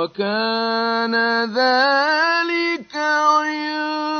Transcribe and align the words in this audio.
وكان 0.00 1.14
ذلك 1.54 2.96
عند 2.96 4.19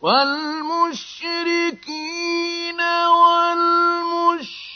والمشركين 0.02 2.82
والمشركات 2.82 3.87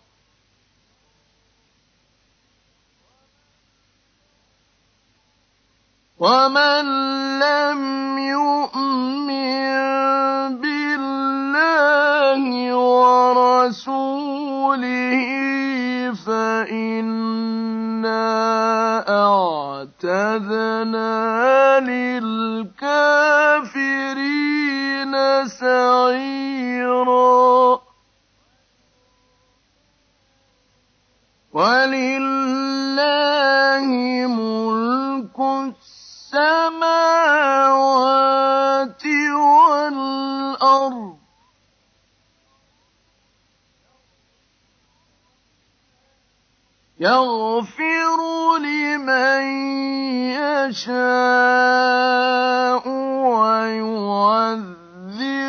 ومن 6.19 7.11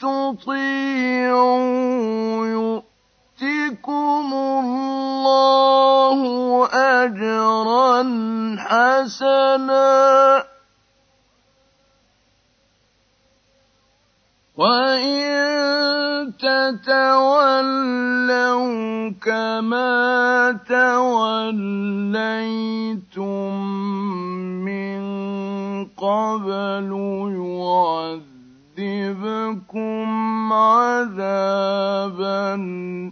تطيعوا 0.02 2.48
يؤتكم 2.48 4.30
الله 4.34 5.75
أجرا 6.74 8.04
حسنا 8.58 10.46
وإن 14.58 16.34
تتولوا 16.38 19.14
كما 19.22 20.60
توليتم 20.68 23.66
من 24.64 25.92
قبل 26.00 26.92
يعذبكم 28.80 30.08
عذابا 30.54 32.56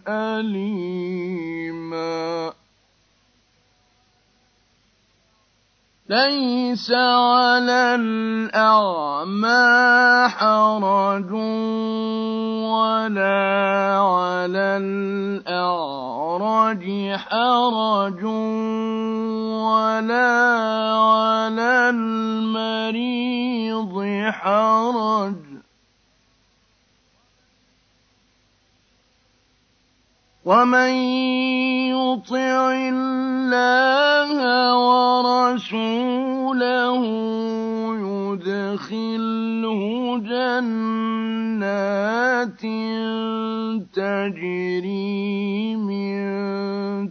أليما 0.07 2.53
ليس 6.09 6.91
على 6.91 7.95
الأعمى 7.95 9.47
حرج 10.35 11.31
ولا 11.31 13.95
على 14.03 14.63
الأعرج 14.83 16.83
حرج 17.15 18.21
ولا 19.63 20.27
على 20.99 21.71
المريض 21.89 23.93
حرج 24.31 25.52
ومن 30.45 30.89
يطع 31.95 32.73
الله 32.75 34.31
ورسوله 35.55 37.03
يدخله 37.95 39.81
جنات 40.19 42.59
تجري 43.95 45.47
من 45.75 46.21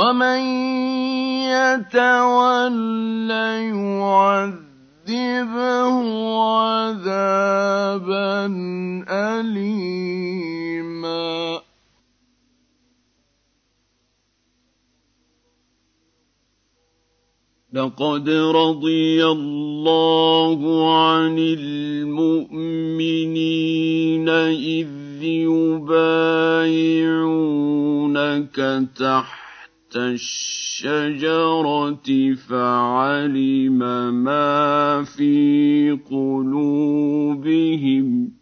ومن 0.00 0.40
يتول 1.50 3.30
يعذبه 3.30 5.96
عذابا 6.40 8.46
أليما 9.10 11.60
لقد 17.72 18.28
رضي 18.28 19.26
الله 19.26 20.58
عن 21.04 21.36
المؤمنين 21.38 24.28
إذ 24.48 24.88
يبايعونك 25.22 26.96
تحت 28.96 29.49
الشجرة 29.96 31.94
فعلم 32.48 33.78
ما 34.14 35.04
في 35.16 35.98
قلوبهم 36.10 38.32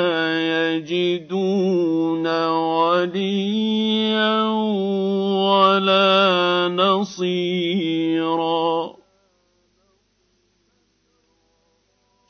يجدون 0.78 2.28
وليا 2.50 4.44
ولا 5.42 6.14
نصيرا 6.78 8.62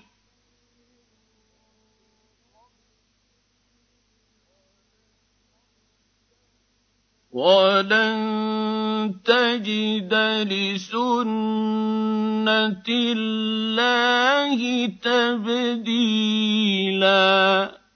ولن 7.31 9.19
تجد 9.25 10.13
لسنه 10.51 12.85
الله 12.89 14.85
تبديلا 14.87 17.86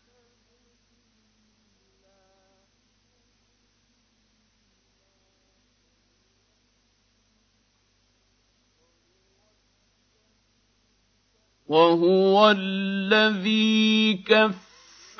وهو 11.72 12.52
الذي 12.58 14.14
كف 14.28 14.58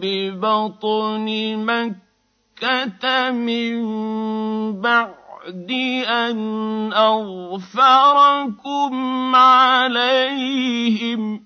ببطن 0.00 1.24
مكة 2.62 3.30
من 3.30 3.74
بعد 4.80 5.72
أن 6.08 6.38
أغفركم 6.92 9.34
عليهم 9.34 11.45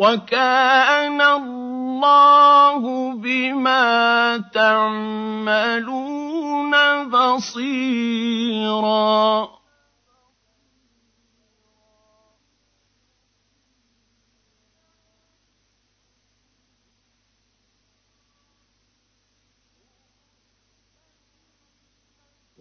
وكان 0.00 1.20
الله 1.20 2.80
بما 3.12 4.48
تعملون 4.54 6.72
بصيرا 7.10 9.48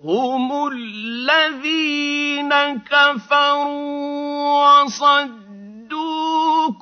هم 0.03 0.51
الذين 0.67 2.51
كفروا 2.79 4.81
وصدوا 4.83 5.48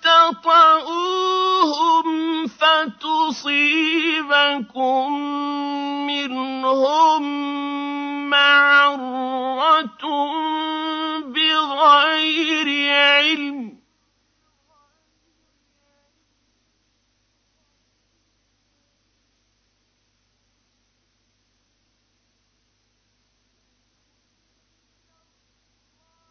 تطعوهم 0.09 2.07
فتصيبكم 2.47 5.21
منهم 6.07 7.23
معرة 8.31 10.05
بغير 11.27 12.69
علم 12.95 13.78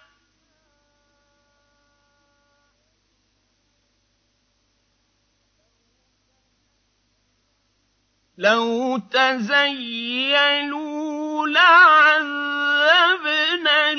لو 8.38 8.98
تزينوا 8.98 11.48
لعذبنا 11.48 13.94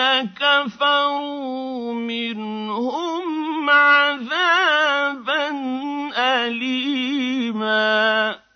الذين 0.00 0.30
كفروا 0.34 1.92
منهم 1.92 3.70
عذابا 3.70 5.50
أليما 6.46 8.48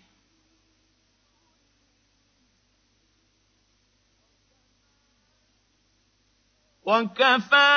وكفى 6.86 7.75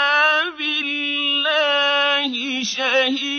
الله 3.08 3.37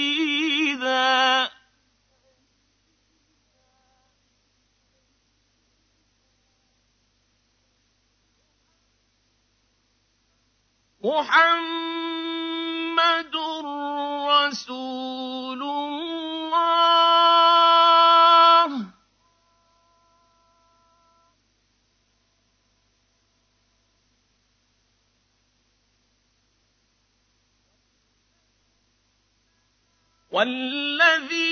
والذي 30.31 31.49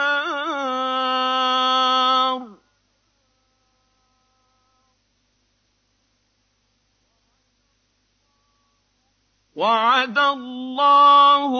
وعد 9.56 10.18
الله 10.18 11.52